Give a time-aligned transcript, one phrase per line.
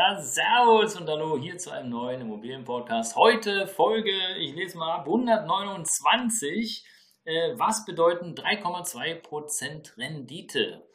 [0.00, 3.16] Ja, Servus und Hallo hier zu einem neuen Immobilienpodcast.
[3.16, 6.86] Heute Folge, ich lese mal ab, 129.
[7.24, 10.88] Äh, was bedeuten 3,2% Rendite?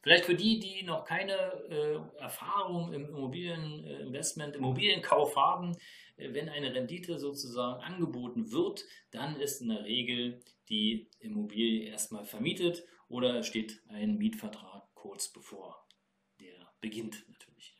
[0.00, 5.76] Vielleicht für die, die noch keine äh, Erfahrung im Immobilieninvestment, Immobilienkauf haben,
[6.16, 12.24] äh, wenn eine Rendite sozusagen angeboten wird, dann ist in der Regel die Immobilie erstmal
[12.24, 15.84] vermietet oder steht ein Mietvertrag kurz bevor
[16.38, 17.71] der beginnt natürlich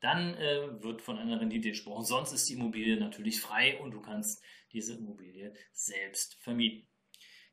[0.00, 2.04] dann äh, wird von einer Rendite gesprochen.
[2.04, 6.88] Sonst ist die Immobilie natürlich frei und du kannst diese Immobilie selbst vermieten.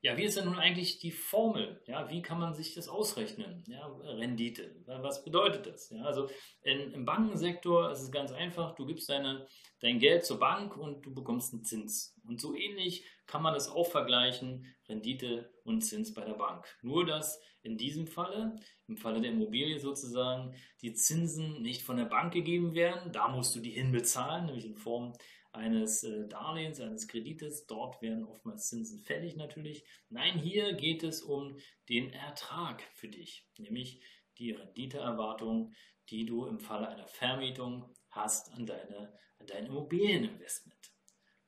[0.05, 1.81] Ja, wie ist denn nun eigentlich die Formel?
[1.87, 3.63] Ja, wie kann man sich das ausrechnen?
[3.65, 4.75] Ja, Rendite.
[4.85, 5.89] Was bedeutet das?
[5.89, 6.29] Ja, also
[6.61, 8.75] in, im Bankensektor ist es ganz einfach.
[8.75, 9.47] Du gibst deine,
[9.79, 12.15] dein Geld zur Bank und du bekommst einen Zins.
[12.23, 16.67] Und so ähnlich kann man das auch vergleichen, Rendite und Zins bei der Bank.
[16.83, 20.53] Nur, dass in diesem Falle, im Falle der Immobilie sozusagen,
[20.83, 23.11] die Zinsen nicht von der Bank gegeben werden.
[23.11, 25.13] Da musst du die hinbezahlen, nämlich in Form
[25.55, 27.65] eines äh, Darlehens, eines Kredites.
[27.67, 29.83] Dort werden oftmals Zinsen fällig natürlich.
[30.09, 31.57] Nein, hier geht es um
[31.89, 34.01] den Ertrag für dich, nämlich
[34.37, 35.73] die Renditeerwartung,
[36.09, 40.75] die du im Falle einer Vermietung hast an, deine, an dein Immobilieninvestment.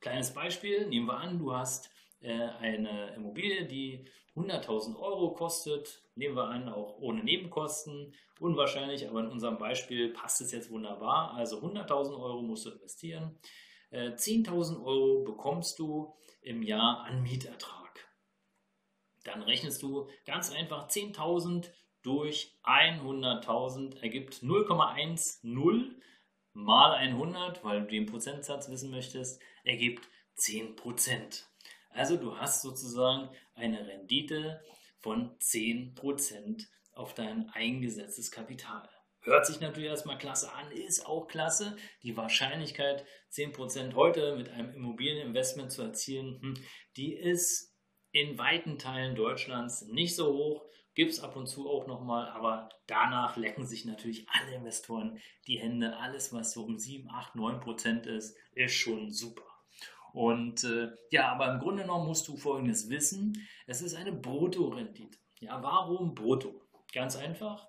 [0.00, 6.36] Kleines Beispiel, nehmen wir an, du hast äh, eine Immobilie, die 100.000 Euro kostet, nehmen
[6.36, 11.34] wir an, auch ohne Nebenkosten, unwahrscheinlich, aber in unserem Beispiel passt es jetzt wunderbar.
[11.34, 13.38] Also 100.000 Euro musst du investieren.
[13.92, 18.08] 10.000 äh, Euro bekommst du im Jahr an Mietertrag.
[19.24, 21.70] Dann rechnest du ganz einfach 10.000
[22.02, 25.94] durch 100.000 ergibt 0,10
[26.52, 31.44] mal 100, weil du den Prozentsatz wissen möchtest, ergibt 10%.
[31.90, 34.62] Also du hast sozusagen eine Rendite
[35.00, 38.88] von 10% auf dein eingesetztes Kapital.
[39.22, 41.76] Hört sich natürlich erstmal klasse an, ist auch klasse.
[42.02, 46.54] Die Wahrscheinlichkeit, 10% heute mit einem Immobilieninvestment zu erzielen, hm,
[46.96, 47.76] die ist
[48.12, 50.64] in weiten Teilen Deutschlands nicht so hoch.
[50.94, 55.58] Gibt es ab und zu auch nochmal, aber danach lecken sich natürlich alle Investoren die
[55.58, 55.96] Hände.
[55.96, 59.44] Alles, was so um 7, 8, 9 Prozent ist, ist schon super.
[60.12, 63.46] Und äh, ja, aber im Grunde genommen musst du Folgendes wissen.
[63.66, 65.18] Es ist eine Bruttorendite.
[65.38, 66.62] Ja, warum Brutto?
[66.92, 67.68] Ganz einfach,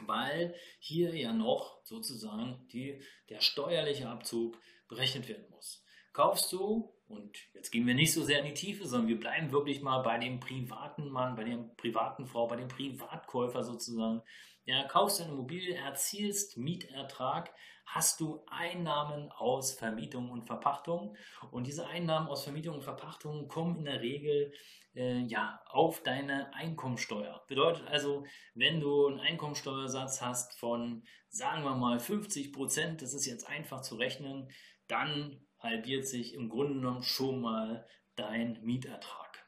[0.00, 4.58] weil hier ja noch sozusagen die, der steuerliche Abzug
[4.88, 5.84] berechnet werden muss.
[6.12, 9.52] Kaufst du, und jetzt gehen wir nicht so sehr in die Tiefe, sondern wir bleiben
[9.52, 14.22] wirklich mal bei dem privaten Mann, bei der privaten Frau, bei dem Privatkäufer sozusagen.
[14.64, 17.54] Ja, kaufst eine Immobilie, erzielst Mietertrag,
[17.86, 21.16] hast du Einnahmen aus Vermietung und Verpachtung.
[21.52, 24.52] Und diese Einnahmen aus Vermietung und Verpachtung kommen in der Regel
[24.96, 27.44] äh, ja, auf deine Einkommensteuer.
[27.46, 28.24] Bedeutet also,
[28.54, 33.82] wenn du einen Einkommensteuersatz hast von, sagen wir mal, 50 Prozent, das ist jetzt einfach
[33.82, 34.50] zu rechnen,
[34.88, 39.44] dann halbiert sich im Grunde genommen schon mal dein Mietertrag.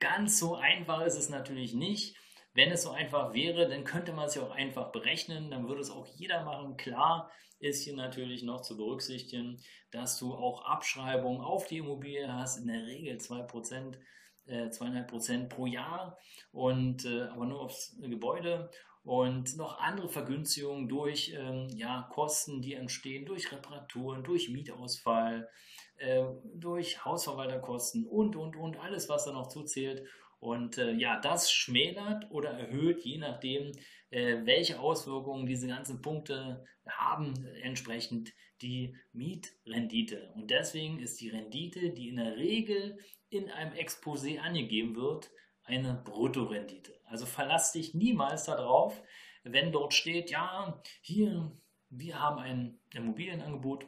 [0.00, 2.16] Ganz so einfach ist es natürlich nicht.
[2.54, 5.80] Wenn es so einfach wäre, dann könnte man es ja auch einfach berechnen, dann würde
[5.80, 6.76] es auch jeder machen.
[6.76, 9.60] Klar ist hier natürlich noch zu berücksichtigen,
[9.90, 13.98] dass du auch Abschreibungen auf die Immobilie hast, in der Regel 2%,
[14.46, 16.18] äh, 2,5% pro Jahr,
[16.52, 18.70] und, äh, aber nur aufs Gebäude
[19.08, 25.48] und noch andere Vergünstigungen durch ähm, ja, Kosten, die entstehen, durch Reparaturen, durch Mietausfall,
[25.96, 26.24] äh,
[26.54, 30.06] durch Hausverwalterkosten und, und, und, alles, was da noch zuzählt.
[30.40, 33.72] Und äh, ja, das schmälert oder erhöht, je nachdem,
[34.10, 37.32] äh, welche Auswirkungen diese ganzen Punkte haben,
[37.62, 40.32] entsprechend die Mietrendite.
[40.34, 42.98] Und deswegen ist die Rendite, die in der Regel
[43.30, 45.30] in einem Exposé angegeben wird,
[45.68, 46.98] eine Bruttorendite.
[47.04, 49.00] Also verlass dich niemals darauf,
[49.44, 51.52] wenn dort steht, ja, hier,
[51.90, 53.86] wir haben ein Immobilienangebot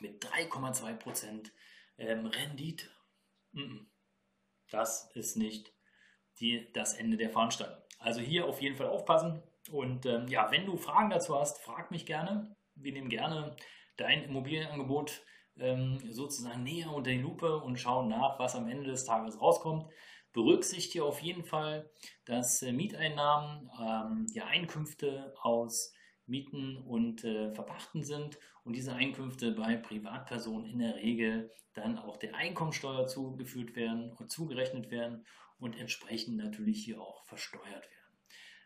[0.00, 1.50] mit 3,2%
[1.98, 2.86] ähm, Rendite.
[4.70, 5.72] Das ist nicht
[6.38, 7.82] die, das Ende der Veranstaltung.
[7.98, 9.42] Also hier auf jeden Fall aufpassen.
[9.70, 12.56] Und ähm, ja, wenn du Fragen dazu hast, frag mich gerne.
[12.74, 13.56] Wir nehmen gerne
[13.96, 15.22] dein Immobilienangebot
[15.58, 19.90] ähm, sozusagen näher unter die Lupe und schauen nach, was am Ende des Tages rauskommt.
[20.32, 21.90] Berücksichtige auf jeden Fall,
[22.24, 25.92] dass äh, Mieteinnahmen, ähm, ja, Einkünfte aus
[26.26, 32.16] Mieten und äh, Verpachten sind und diese Einkünfte bei Privatpersonen in der Regel dann auch
[32.16, 35.26] der Einkommensteuer zugeführt werden und zugerechnet werden
[35.58, 38.00] und entsprechend natürlich hier auch versteuert werden.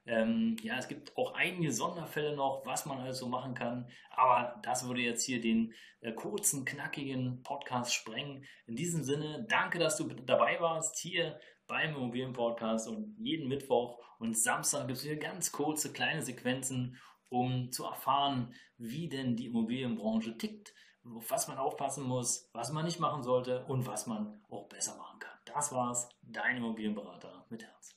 [0.07, 4.87] Ähm, ja, es gibt auch einige Sonderfälle noch, was man also machen kann, aber das
[4.87, 8.45] würde jetzt hier den äh, kurzen, knackigen Podcast sprengen.
[8.67, 14.37] In diesem Sinne, danke, dass du dabei warst hier beim Immobilien-Podcast und jeden Mittwoch und
[14.37, 16.99] Samstag gibt es hier ganz kurze, kleine Sequenzen,
[17.31, 20.75] um zu erfahren, wie denn die Immobilienbranche tickt,
[21.05, 24.97] auf was man aufpassen muss, was man nicht machen sollte und was man auch besser
[24.97, 25.39] machen kann.
[25.45, 27.97] Das war's, dein Immobilienberater mit Herz.